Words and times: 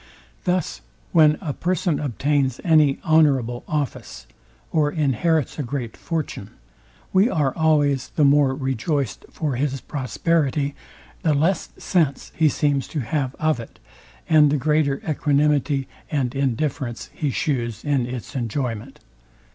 Thus 0.45 0.81
when 1.11 1.37
a 1.41 1.53
person 1.53 1.99
obtains 1.99 2.59
any 2.63 2.97
honourable 3.05 3.63
office, 3.67 4.25
or 4.71 4.91
inherits 4.91 5.59
a 5.59 5.61
great 5.61 5.95
fortune, 5.95 6.49
we 7.13 7.29
are 7.29 7.55
always 7.55 8.07
the 8.09 8.23
more 8.23 8.55
rejoiced 8.55 9.25
for 9.29 9.57
his 9.57 9.79
prosperity, 9.79 10.73
the 11.21 11.35
less 11.35 11.69
sense 11.77 12.31
he 12.35 12.49
seems 12.49 12.87
to 12.87 13.01
have 13.01 13.35
of 13.35 13.59
it, 13.59 13.77
and 14.27 14.49
the 14.51 14.57
greater 14.57 15.03
equanimity 15.07 15.87
and 16.09 16.33
indifference 16.33 17.11
he 17.13 17.29
shews 17.29 17.85
in 17.85 18.07
its 18.07 18.35
enjoyment. 18.35 19.01